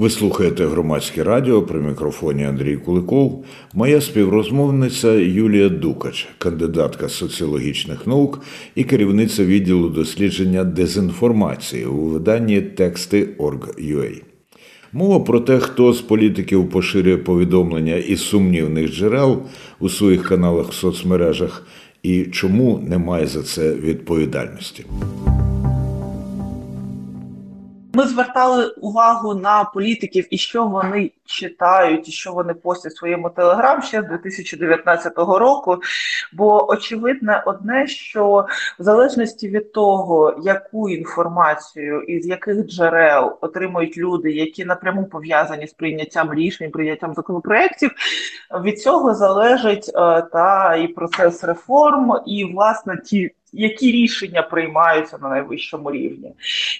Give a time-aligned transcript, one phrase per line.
[0.00, 3.44] Ви слухаєте громадське радіо при мікрофоні Андрій Куликов.
[3.74, 8.40] Моя співрозмовниця Юлія Дукач, кандидатка соціологічних наук
[8.74, 14.22] і керівниця відділу дослідження дезінформації у виданні Тексти.org.ua.
[14.92, 19.42] Мова про те, хто з політиків поширює повідомлення із сумнівних джерел
[19.80, 21.66] у своїх каналах в соцмережах
[22.02, 24.84] і чому немає за це відповідальності.
[27.92, 33.30] Ми звертали увагу на політиків і що вони читають, і що вони постять в своєму
[33.30, 35.78] телеграм ще з 2019 року.
[36.32, 38.46] Бо очевидне одне, що
[38.78, 45.66] в залежності від того, яку інформацію і з яких джерел отримують люди, які напряму пов'язані
[45.66, 47.90] з прийняттям рішень, прийняттям законопроєктів,
[48.64, 55.28] від цього залежить е, та і процес реформ, і власне ті які рішення приймаються на
[55.28, 56.32] найвищому рівні.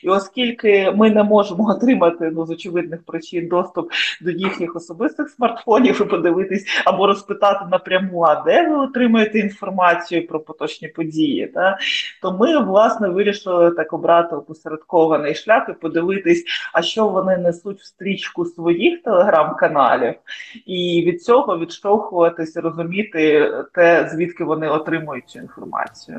[0.03, 6.03] І оскільки ми не можемо отримати ну, з очевидних причин доступ до їхніх особистих смартфонів
[6.03, 11.79] і подивитись або розпитати напряму, а де ви отримуєте інформацію про поточні події, та,
[12.23, 17.85] то ми власне вирішили так обрати опосередкований шлях і подивитись, а що вони несуть в
[17.85, 20.15] стрічку своїх телеграм-каналів,
[20.67, 26.19] і від цього відштовхуватися, розуміти те, звідки вони отримують цю інформацію.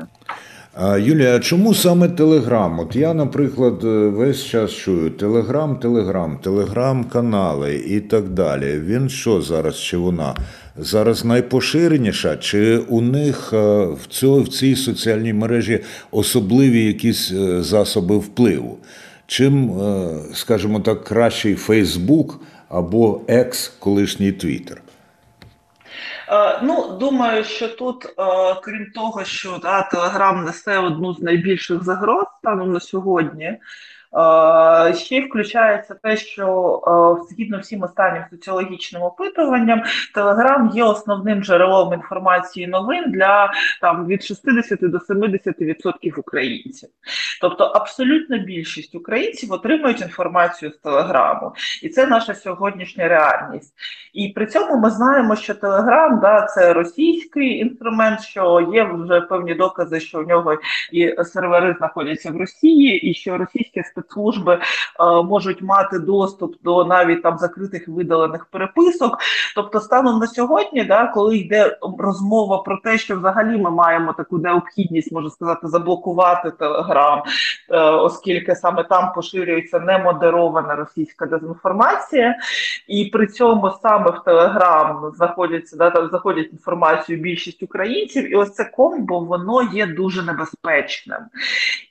[0.98, 2.78] Юлія, а чому саме Телеграм?
[2.78, 8.80] От я, наприклад, е, весь час чую Телеграм, Телеграм, телеграм-канали і так далі.
[8.86, 10.34] Він що зараз чи вона?
[10.76, 17.62] Зараз найпоширеніша, чи у них е, в цьо, в цій соціальній мережі особливі якісь е,
[17.62, 18.78] засоби впливу?
[19.26, 19.72] Чим,
[20.34, 24.82] скажімо так, кращий Фейсбук або екс, колишній Твіттер?
[26.32, 28.10] Е, ну, думаю, що тут, е,
[28.62, 33.58] крім того, що да, Телеграм несе одну з найбільших загроз станом на сьогодні.
[34.94, 36.80] Ще й включається те, що
[37.30, 39.82] згідно всім останнім соціологічним опитуванням,
[40.14, 46.88] Телеграм є основним джерелом інформації новин для там від 60 до 70% українців.
[47.40, 53.74] Тобто абсолютна більшість українців отримують інформацію з Телеграму, і це наша сьогоднішня реальність.
[54.12, 59.54] І при цьому ми знаємо, що Телеграм да, це російський інструмент, що є вже певні
[59.54, 60.58] докази, що в нього
[60.92, 67.22] і сервери знаходяться в Росії, і що російське спецслужби е, можуть мати доступ до навіть
[67.22, 69.18] там закритих видалених переписок.
[69.54, 74.38] Тобто, станом на сьогодні, да, коли йде розмова про те, що взагалі ми маємо таку
[74.38, 77.22] необхідність, можна сказати, заблокувати Телеграм,
[77.70, 82.36] е, оскільки саме там поширюється немодерована російська дезінформація,
[82.88, 88.54] і при цьому саме в Телеграм знаходяться да, там заходять інформацію більшість українців, і ось
[88.54, 91.18] це комбо воно є дуже небезпечним.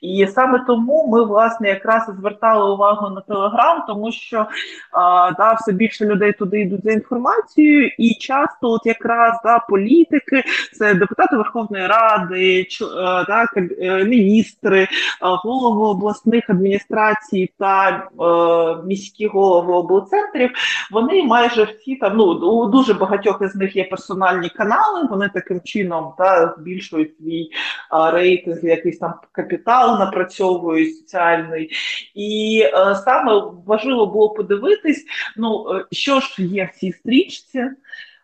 [0.00, 4.46] І саме тому ми, власне, якраз звертали увагу на Телеграм, тому що
[4.92, 10.42] а, да, все більше людей туди йдуть за інформацією, і часто, от якраз да, політики,
[10.72, 14.88] це депутати Верховної Ради, ч, а, да, е, міністри,
[15.20, 20.50] а, голови обласних адміністрацій та а, е, міські голови облцентрів,
[20.90, 25.08] вони майже всі там ну у дуже багатьох із них є персональні канали.
[25.10, 27.50] Вони таким чином да, збільшують свій
[28.12, 31.70] рейтинг, якийсь там капітал напрацьовують соціальний.
[32.14, 35.04] І е, саме важливо було подивитись,
[35.36, 37.64] ну е, що ж є в цій стрічці.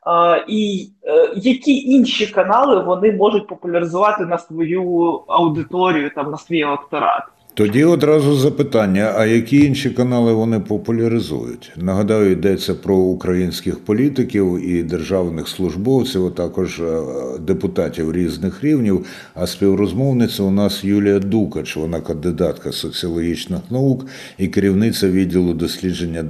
[0.06, 6.61] Uh, і uh, які інші канали вони можуть популяризувати на свою аудиторію, там на свій
[6.61, 7.23] електорат.
[7.59, 11.73] Тоді одразу запитання: а які інші канали вони популяризують?
[11.77, 17.03] Нагадаю, йдеться про українських політиків і державних службовців, а також е,
[17.41, 19.07] депутатів різних рівнів.
[19.35, 24.07] А співрозмовниця у нас Юлія Дукач, вона кандидатка соціологічних наук
[24.39, 26.25] і керівниця відділу дослідження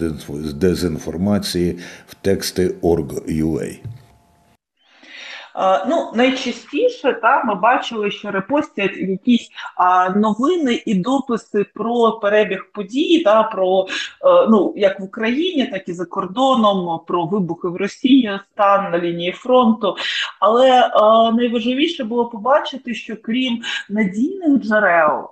[0.55, 3.78] дезінформації в тексти Org.ua.
[5.88, 13.22] Ну, найчастіше та ми бачили, що репостять якісь а, новини і дописи про перебіг подій,
[13.24, 13.86] та про
[14.20, 18.92] а, е, ну як в Україні, так і за кордоном, про вибухи в Росії, стан
[18.92, 19.97] на лінії фронту.
[20.41, 25.30] Але а, найважливіше було побачити, що крім надійних джерел,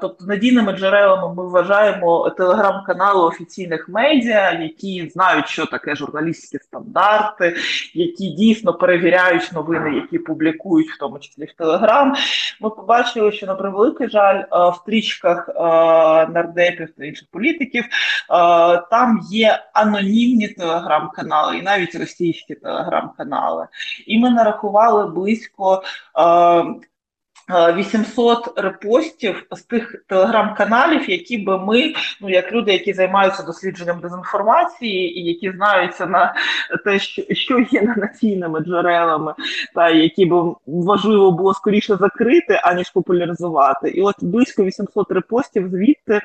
[0.00, 7.56] тобто надійними джерелами, ми вважаємо телеграм-канали офіційних медіа, які знають, що таке журналістські стандарти,
[7.94, 12.14] які дійсно перевіряють новини які публікують, в тому числі в Телеграм,
[12.60, 15.52] ми побачили, що на превеликий жаль е, в стрічках е,
[16.32, 17.88] нардепів та інших політиків е,
[18.90, 23.66] там є анонімні телеграм-канали, і навіть російські телеграм-канали.
[24.06, 25.82] І ми нарахували близько
[27.48, 35.18] 800 репостів з тих телеграм-каналів, які би ми, ну як люди, які займаються дослідженням дезінформації,
[35.20, 36.34] і які знаються на
[36.84, 36.98] те,
[37.34, 39.34] що є наційними джерелами,
[39.74, 43.88] та які би важливо було скоріше закрити, аніж популяризувати.
[43.88, 46.20] І от близько 800 репостів звідти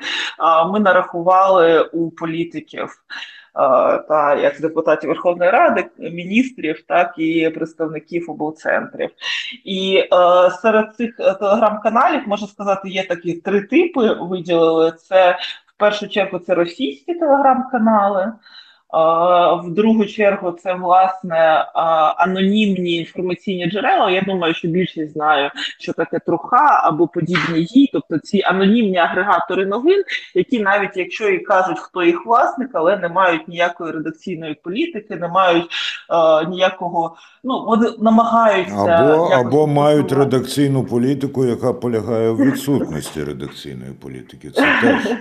[0.72, 2.88] ми нарахували у політиків
[4.08, 9.10] та як депутатів Верховної Ради, міністрів, так і представників облцентрів.
[9.64, 14.14] І е, серед цих е, телеграм-каналів можна сказати, є такі три типи.
[14.20, 18.32] Виділили це в першу чергу це російські телеграм-канали.
[19.64, 21.66] В другу чергу це власне
[22.16, 24.10] анонімні інформаційні джерела.
[24.10, 29.66] Я думаю, що більшість знає, що таке труха або подібні їй, тобто ці анонімні агрегатори
[29.66, 30.04] новин,
[30.34, 35.28] які навіть якщо і кажуть, хто їх власник, але не мають ніякої редакційної політики, не
[35.28, 35.70] мають
[36.48, 37.16] ніякого.
[37.44, 44.50] Ну вони намагаються або або мають редакційну політику, яка полягає в відсутності редакційної політики.
[44.50, 45.16] Це теж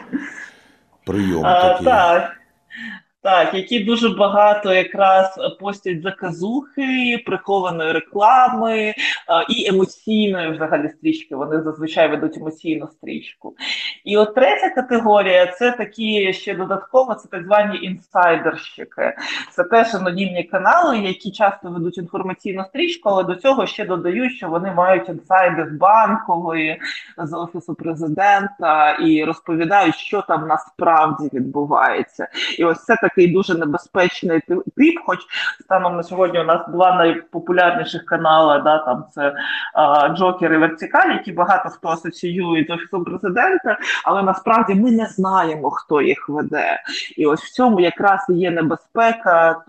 [1.06, 1.86] прийом такий.
[1.86, 2.43] Так.
[3.24, 8.94] Так, які дуже багато якраз постять заказухи, прихованої реклами
[9.28, 11.36] а, і емоційної взагалі стрічки.
[11.36, 13.56] Вони зазвичай ведуть емоційну стрічку.
[14.04, 19.16] І от третя категорія це такі ще додатково, це так звані інсайдерщики.
[19.52, 24.50] Це теж анонімні канали, які часто ведуть інформаційну стрічку, але до цього ще додають, що
[24.50, 26.82] вони мають інсайди з банкової,
[27.18, 32.28] з офісу президента і розповідають, що там насправді відбувається.
[32.60, 34.40] І ось це так такий дуже небезпечний
[34.78, 35.00] тип.
[35.06, 35.20] Хоч
[35.62, 39.36] станом на сьогодні у нас два найпопулярніших канали, да, там це
[39.74, 45.06] а, Джокер і Вертикаль, які багато хто асоціює з офісом президента, але насправді ми не
[45.06, 46.84] знаємо, хто їх веде.
[47.18, 49.62] І ось в цьому якраз є небезпека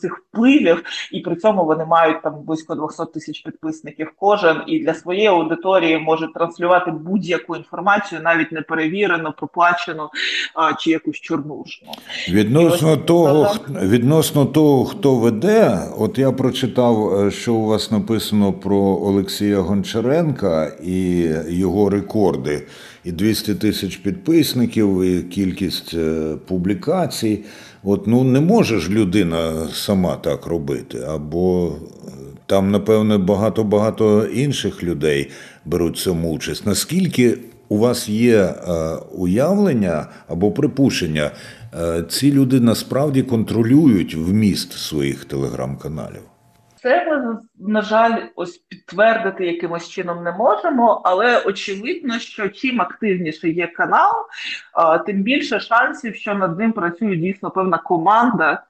[0.00, 4.94] цих впливів, і при цьому вони мають там близько 200 тисяч підписників кожен, і для
[4.94, 10.10] своєї аудиторії можуть транслювати будь-яку інформацію, навіть не перевірену, проплачену
[10.54, 11.88] а, чи якусь чорнушну.
[12.28, 18.52] Відносно Відносно того, відносно того, хто веде, от я прочитав, е, що у вас написано
[18.52, 22.62] про Олексія Гончаренка і його рекорди,
[23.04, 27.44] і 200 тисяч підписників, і кількість е, публікацій.
[27.84, 31.72] От ну не може ж людина сама так робити, або
[32.06, 32.10] е,
[32.46, 35.30] там, напевне, багато-багато інших людей
[35.64, 36.66] беруть цьому участь.
[36.66, 38.54] Наскільки у вас є
[39.12, 41.30] уявлення або припущення?
[41.80, 46.22] Е, ці люди насправді контролюють вміст своїх телеграм-каналів.
[46.82, 47.04] Це
[47.58, 54.12] на жаль, ось підтвердити якимось чином не можемо, але очевидно, що чим активніше є канал,
[55.06, 58.62] тим більше шансів, що над ним працює дійсно певна команда.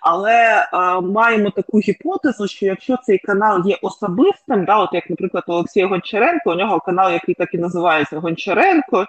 [0.00, 0.66] Але
[1.02, 6.50] маємо таку гіпотезу, що якщо цей канал є особистим, да, от як, наприклад, Олексія Гончаренко,
[6.50, 9.06] у нього канал, який так і називається Гончаренко,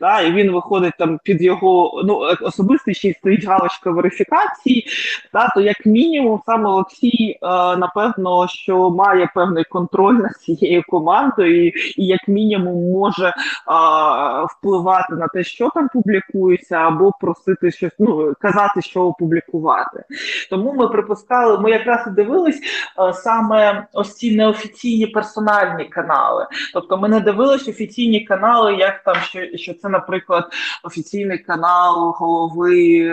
[0.00, 4.86] да, і він виходить там під його ну, особистий стоїть галочка верифікації,
[5.32, 7.38] да, то як мінімум сам Олексій,
[7.78, 13.32] напевно, що має певний контроль над цією командою, і, і як мінімум може
[13.66, 20.04] а, впливати на те, що там публікується, або просити щось, ну казати, що опублікувати.
[20.50, 22.60] Тому ми припускали, ми якраз і дивились
[22.96, 26.46] а, саме ось ці неофіційні персональні канали.
[26.74, 30.44] Тобто, ми не дивились офіційні канали, як там що, що це, наприклад,
[30.84, 33.10] офіційний канал голови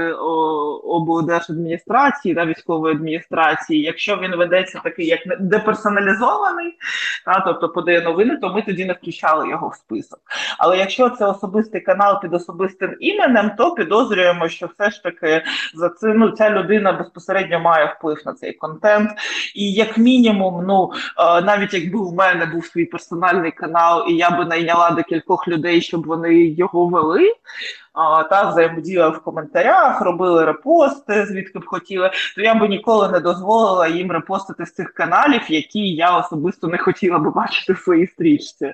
[0.84, 5.20] облдержадміністрації та військової адміністрації, якщо він ведеться такий, як
[5.58, 6.74] деперсоналізований,
[7.26, 10.20] та, тобто подає новини, то ми тоді не включали його в список.
[10.58, 15.44] Але якщо це особистий канал під особистим іменем, то підозрюємо, що все ж таки
[15.74, 19.10] за це ну, ця людина безпосередньо має вплив на цей контент.
[19.56, 20.92] І як мінімум, ну
[21.44, 26.06] навіть якби в мене був свій персональний канал, і я би найняла декількох людей, щоб
[26.06, 27.32] вони його вели
[28.30, 33.88] та взаємодіяли в коментарях, робили репости, звідки б хотіли, то я би ніколи не дозволила
[33.88, 38.74] їм репостити з цих каналів, які я особисто не хотіла би бачити в своїй стрічці.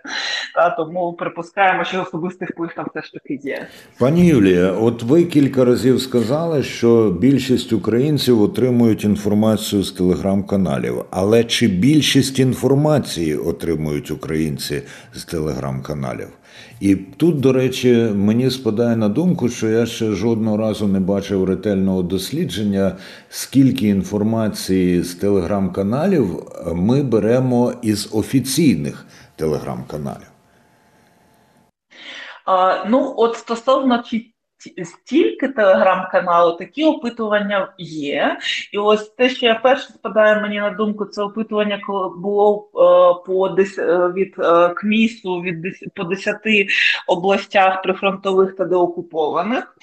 [0.55, 3.67] Та Тому припускаємо, що особистий вплив там теж таки є.
[3.99, 11.05] Пані Юлія, от ви кілька разів сказали, що більшість українців отримують інформацію з телеграм-каналів.
[11.11, 16.27] Але чи більшість інформації отримують українці з телеграм-каналів?
[16.81, 21.43] І тут, до речі, мені спадає на думку, що я ще жодного разу не бачив
[21.43, 22.95] ретельного дослідження,
[23.29, 30.31] скільки інформації з телеграм-каналів ми беремо із офіційних телеграм-каналів.
[32.89, 34.03] Ну, от стосовно
[34.83, 38.37] стільки телеграм-каналу, такі опитування є.
[38.71, 43.27] І ось те, що я перше спадає мені на думку, це опитування, коли було е,
[43.27, 46.37] по десь е, від е, КМІСу від по 10
[47.07, 49.75] областях прифронтових та деокупованих.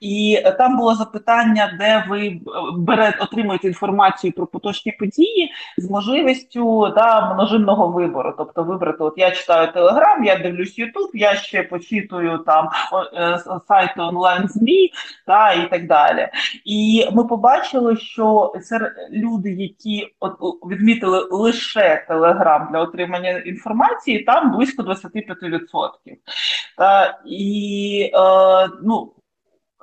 [0.00, 2.40] І там було запитання, де ви е,
[2.76, 8.34] берете отримуєте інформацію про поточні події з можливістю да, множинного вибору.
[8.38, 12.68] Тобто вибрати, от я читаю Телеграм, я дивлюсь Ютуб, я ще почитую там
[13.14, 13.38] е,
[13.68, 14.90] сайти онлайн змі
[15.26, 16.28] та і так далі.
[16.64, 20.08] І ми побачили, що серед люди, які
[20.70, 25.90] відмітили лише Телеграм для отримання інформації, там близько 25%.
[26.76, 29.12] Та, І е, ну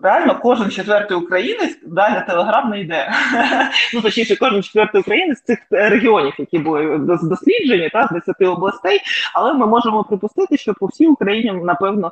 [0.01, 3.11] реально кожен четвертий українець далі телеграм не йде.
[3.93, 8.99] Ну точніше, кожен четвертий українець з цих регіонів, які були досліджені, та з 10 областей.
[9.33, 12.11] Але ми можемо припустити, що по всій Україні напевно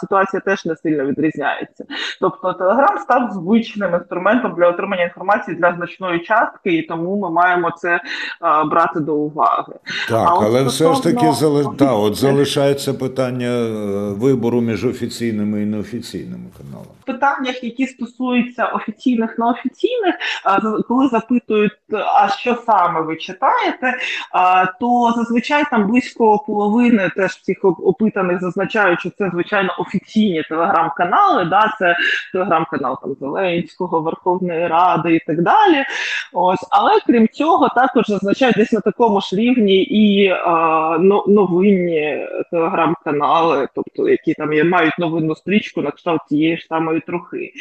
[0.00, 1.84] ситуація теж не сильно відрізняється.
[2.20, 7.70] Тобто, телеграм став звичним інструментом для отримання інформації для значної частки, і тому ми маємо
[7.70, 8.00] це
[8.66, 9.72] брати до уваги.
[10.08, 11.66] Так, а але все ж таки зали...
[11.78, 13.70] да, от залишається питання е,
[14.12, 20.14] вибору між офіційними і неофіційними каналами питаннях, які стосуються офіційних неофіційних,
[20.88, 23.94] коли запитують, а що саме ви читаєте,
[24.80, 31.44] то зазвичай там близько половини теж всіх опитаних зазначають, що це звичайно офіційні телеграм-канали.
[31.44, 31.96] Да, Це
[32.32, 35.84] телеграм-канал там Зеленського, Верховної Ради і так далі.
[36.32, 40.34] Ось, але крім цього, також зазначають десь на такому ж рівні і
[41.28, 47.00] новинні телеграм-канали, тобто які там є, мають новинну стрічку на кшталт тієї ж самої самої
[47.00, 47.52] трохи.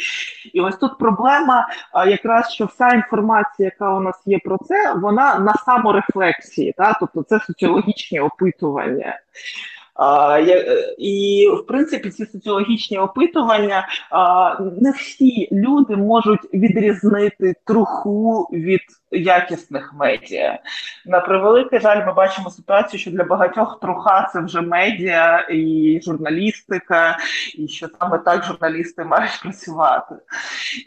[0.53, 1.67] І ось тут проблема,
[2.08, 6.98] якраз що вся інформація, яка у нас є про це, вона на саморефлексії, та?
[7.00, 9.20] тобто це соціологічні опитування.
[9.99, 13.87] Е, і в принципі ці соціологічні опитування
[14.81, 20.59] не всі люди можуть відрізнити труху від якісних медіа.
[21.05, 27.17] На превеликий жаль, ми бачимо ситуацію, що для багатьох труха це вже медіа і журналістика,
[27.57, 30.15] і що саме так журналісти мають працювати.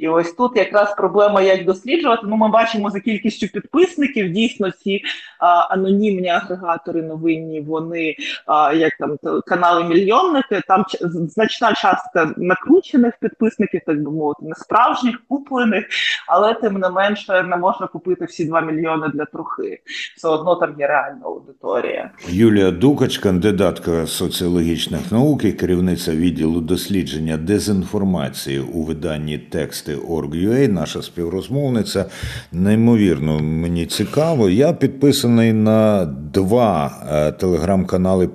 [0.00, 2.22] І ось тут якраз проблема, як досліджувати.
[2.24, 4.32] Ну, ми бачимо за кількістю підписників.
[4.32, 5.02] Дійсно, ці
[5.38, 10.60] а, анонімні агрегатори новинні, вони а, як там канали мільйонники.
[10.68, 10.84] Там
[11.28, 15.84] значна частка накручених підписників, так би мовити, не справжніх куплених,
[16.26, 19.82] але тим не менше не можна купити всі 2 мільйони для трохи.
[20.16, 22.10] Все одно там є реальна аудиторія.
[22.28, 31.02] Юлія Дукач, кандидатка соціологічних наук і керівниця відділу дослідження дезінформації у виданні тексти Org.ua, наша
[31.02, 32.04] співрозмовниця.
[32.52, 34.48] Неймовірно, мені цікаво.
[34.48, 36.04] Я підписаний на
[36.34, 38.28] два е, телеграм-канали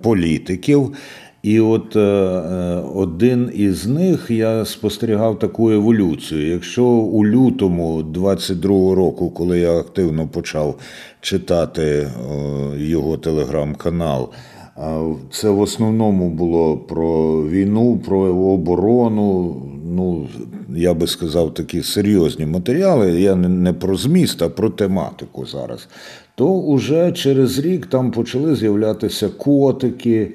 [0.55, 0.95] політиків.
[1.43, 6.47] І от е, е, один із них я спостерігав таку еволюцію.
[6.47, 10.75] Якщо у лютому 22-го року, коли я активно почав
[11.21, 12.09] читати е,
[12.77, 14.29] його телеграм-канал,
[15.31, 19.55] це в основному було про війну, про оборону.
[19.95, 20.27] Ну,
[20.75, 23.21] я би сказав, такі серйозні матеріали.
[23.21, 25.87] Я не про зміст, а про тематику зараз.
[26.35, 30.33] То уже через рік там почали з'являтися котики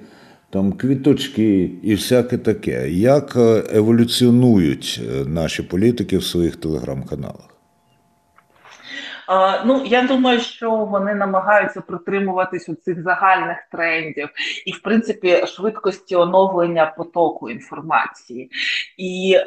[0.50, 2.90] там квіточки і всяке таке.
[2.90, 7.49] Як е, еволюціонують е, наші політики в своїх телеграм-каналах?
[9.64, 14.28] Ну я думаю, що вони намагаються притримуватись у цих загальних трендів
[14.66, 18.50] і, в принципі, швидкості оновлення потоку інформації.
[18.96, 19.44] І е,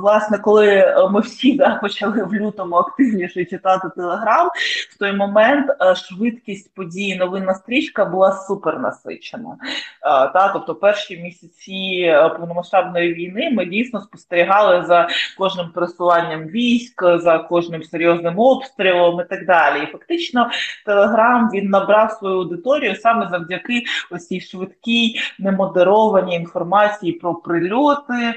[0.00, 4.48] власне, коли ми всі да, почали в лютому активніше читати телеграм,
[4.90, 9.50] в той момент е, швидкість події новинна стрічка була супернасичена.
[9.50, 9.58] Е,
[10.02, 15.08] та, тобто, перші місяці повномасштабної війни ми дійсно спостерігали за
[15.38, 19.82] кожним пересуванням військ, за кожним серйозним обстрілом і так далі.
[19.82, 20.50] І фактично
[20.86, 28.34] Телеграм він набрав свою аудиторію саме завдяки ось цій швидкій немодерованій інформації про прильоти,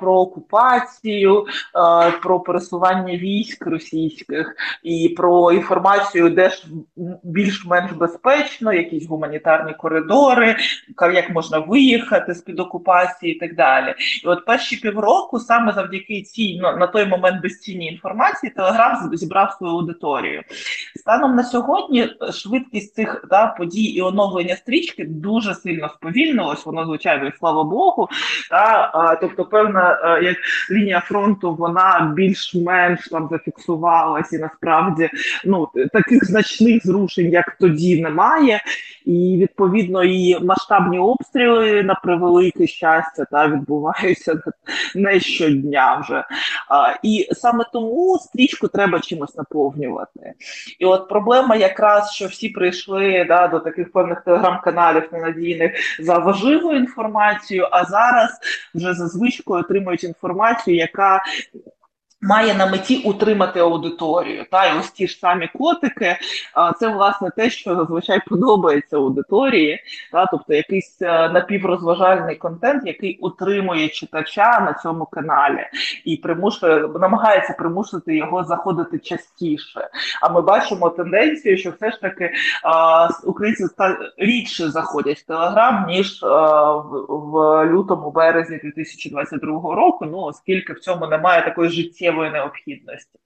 [0.00, 1.46] про окупацію,
[2.22, 6.64] про пересування військ російських і про інформацію, де ж
[7.22, 10.56] більш-менш безпечно, якісь гуманітарні коридори,
[11.14, 13.94] як можна виїхати з під окупації і так далі.
[14.24, 19.72] І от перші півроку саме завдяки цій на той момент безцінній інформації Телеграм зібрав свою
[19.72, 20.42] аудиторію аудиторію.
[20.96, 26.66] Станом на сьогодні швидкість цих да, подій і оновлення стрічки дуже сильно сповільнилось.
[26.66, 28.08] Воно звичайно, і слава Богу.
[28.50, 30.36] Та, а, тобто, певна як
[30.70, 35.10] лінія фронту вона більш-менш там зафіксувалась, і насправді
[35.44, 38.60] ну таких значних зрушень, як тоді, немає.
[39.04, 44.42] І відповідно і масштабні обстріли на превелике щастя та відбуваються
[44.94, 46.24] не щодня вже.
[46.68, 49.87] А, І саме тому стрічку треба чимось наповнювати.
[50.78, 56.78] І от проблема якраз, що всі прийшли да, до таких певних телеграм-каналів ненадійних за важливою
[56.78, 58.30] інформацією, а зараз
[58.74, 61.22] вже за звичкою отримують інформацію, яка
[62.20, 64.44] Має на меті утримати аудиторію.
[64.50, 66.16] Та і ось ті ж самі котики,
[66.80, 69.80] це власне те, що зазвичай подобається аудиторії,
[70.12, 75.66] та тобто якийсь е, напіврозважальний контент, який утримує читача на цьому каналі
[76.04, 79.88] і примушує, намагається примусити його заходити частіше.
[80.22, 82.32] А ми бачимо тенденцію, що все ж таки
[83.24, 83.64] українці
[84.16, 86.26] рідше заходять в Телеграм ніж в,
[87.08, 90.04] в лютому березні 2022 року.
[90.04, 93.18] Ну оскільки в цьому немає такої житті життєвої необхідності.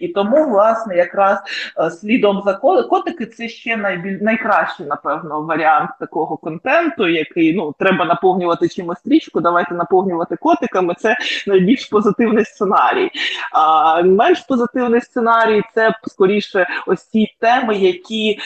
[0.00, 1.38] І тому, власне, якраз
[1.78, 2.54] е, слідом за
[2.90, 4.18] котики це ще найбіль...
[4.20, 10.94] найкращий, напевно, варіант такого контенту, який ну треба наповнювати чимось стрічку, давайте наповнювати котиками.
[10.98, 11.16] Це
[11.46, 13.10] найбільш позитивний сценарій.
[13.52, 18.38] А менш позитивний сценарій це скоріше ось ті теми, які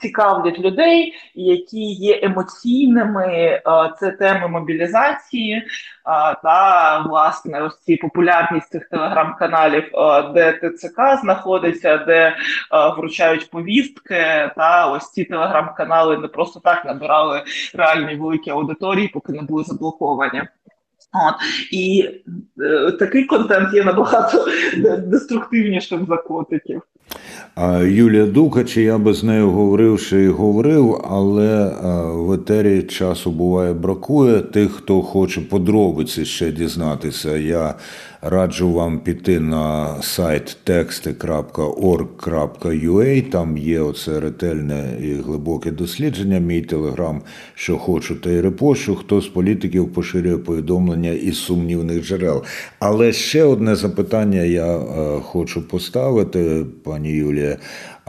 [0.00, 3.60] цікавлять людей, які є емоційними.
[4.00, 5.62] Це теми мобілізації
[6.42, 9.84] та власне ось ці популярність цих телеграм телеграм-каналів,
[10.34, 12.36] де ТЦК знаходиться, де
[12.96, 14.50] вручають повістки.
[14.56, 17.42] Та ось ці телеграм-канали не просто так набирали
[17.74, 20.42] реальні великі аудиторії, поки не були заблоковані.
[21.12, 21.34] От
[21.72, 22.08] і
[22.60, 24.46] е, такий контент є набагато
[25.06, 26.82] деструктивнішим за котиків.
[27.82, 31.72] Юлія Дукач, я би з нею говорив, що і говорив, але
[32.14, 34.40] в етері часу буває бракує.
[34.40, 37.74] Тих, хто хоче подробиці ще дізнатися, я
[38.22, 41.30] раджу вам піти на сайт texти.org.ua,
[43.30, 46.38] Там є оце ретельне і глибоке дослідження.
[46.38, 47.22] Мій телеграм,
[47.54, 48.94] що хочу, та й репощу.
[48.94, 52.44] Хто з політиків поширює повідомлення із сумнівних джерел.
[52.78, 54.78] Але ще одне запитання я
[55.22, 57.56] хочу поставити, пані Юлія.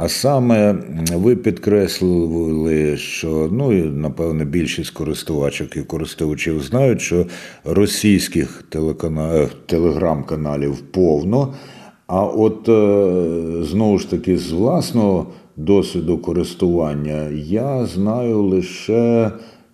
[0.02, 0.76] А саме
[1.14, 7.26] ви підкреслили, що ну і напевне більшість користувачок і користувачів знають, що
[7.66, 8.64] російських
[9.66, 11.54] телеграм-каналів повно.
[12.08, 15.28] А от е, знову ж таки з власного
[15.58, 19.32] досвіду користування я знаю лише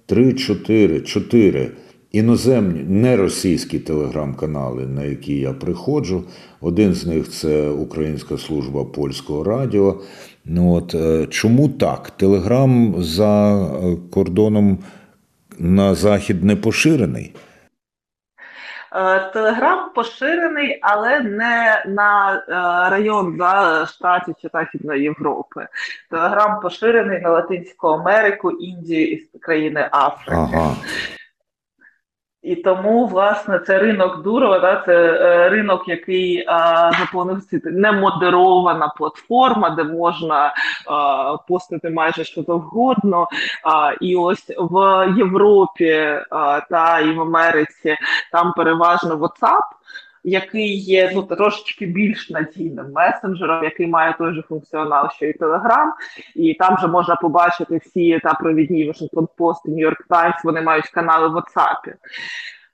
[0.08, 1.72] 3-4 4
[2.16, 6.24] іноземні неросійські телеграм-канали, на які я приходжу.
[6.62, 10.02] Один з них це Українська служба польського радіо.
[10.46, 12.10] Ну от е, Чому так?
[12.10, 14.78] Телеграм за е, кордоном
[15.60, 17.36] на захід не поширений?
[18.96, 22.44] Е, телеграм поширений, але не на
[22.90, 25.68] район да, штатів чи Західної Європи.
[26.12, 30.48] Телеграм поширений на Латинську Америку, Індію і країни Африки.
[30.54, 30.76] Ага.
[32.46, 36.92] І тому, власне, це ринок Дурова, да, це е, ринок, який а,
[37.64, 40.54] немодерована не платформа, де можна
[40.88, 43.28] а, постити майже що завгодно.
[43.64, 47.96] А, І ось в Європі а, та і в Америці
[48.32, 49.75] там переважно WhatsApp
[50.26, 55.94] який є ну трошечки більш надійним месенджером, який має той же функціонал, що і Телеграм,
[56.36, 60.88] і там же можна побачити всі та провідні Washington Post New York Times, Вони мають
[60.88, 61.94] канали в WhatsApp.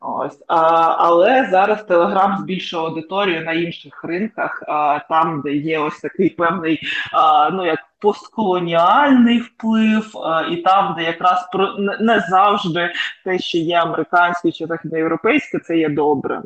[0.04, 0.56] Ось а,
[0.98, 6.80] але зараз Телеграм збільшує аудиторію на інших ринках, а, там, де є ось такий певний,
[7.14, 12.94] а, ну як постколоніальний вплив, а, і там, де якраз про не завжди
[13.26, 16.44] те, що є американське чи західноєвропейське, це є добрим.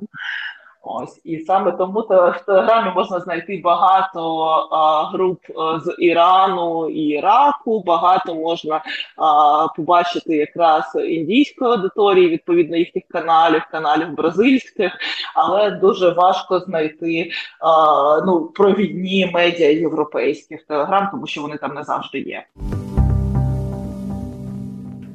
[0.87, 5.39] Ось і саме тому в телеграмі можна знайти багато а, груп
[5.83, 7.83] з Ірану і Іраку.
[7.83, 8.81] Багато можна
[9.17, 14.91] а, побачити якраз індійської аудиторії, відповідно їхніх каналів, каналів бразильських,
[15.35, 21.83] але дуже важко знайти а, ну провідні медіа європейських телеграм, тому що вони там не
[21.83, 22.45] завжди є.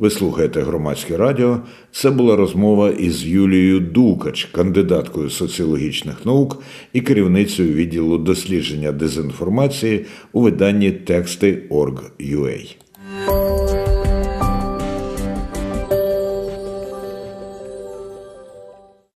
[0.01, 1.61] Ви слухаєте громадське радіо.
[1.93, 10.41] Це була розмова із Юлією Дукач, кандидаткою соціологічних наук і керівницею відділу дослідження дезінформації у
[10.41, 12.59] виданні Тексти.org.ua.